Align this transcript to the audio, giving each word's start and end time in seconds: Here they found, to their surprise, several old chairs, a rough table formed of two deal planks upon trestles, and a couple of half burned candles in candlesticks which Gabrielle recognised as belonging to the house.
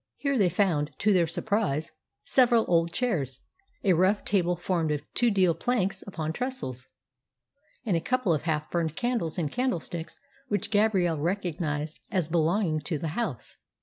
Here 0.17 0.35
they 0.35 0.49
found, 0.49 0.89
to 0.97 1.13
their 1.13 1.27
surprise, 1.27 1.91
several 2.25 2.65
old 2.67 2.91
chairs, 2.91 3.41
a 3.83 3.93
rough 3.93 4.25
table 4.25 4.55
formed 4.55 4.89
of 4.89 5.05
two 5.13 5.29
deal 5.29 5.53
planks 5.53 6.03
upon 6.07 6.33
trestles, 6.33 6.87
and 7.85 7.95
a 7.95 8.01
couple 8.01 8.33
of 8.33 8.41
half 8.41 8.71
burned 8.71 8.95
candles 8.95 9.37
in 9.37 9.47
candlesticks 9.49 10.19
which 10.47 10.71
Gabrielle 10.71 11.19
recognised 11.19 11.99
as 12.09 12.29
belonging 12.29 12.79
to 12.79 12.97
the 12.97 13.09
house. 13.09 13.57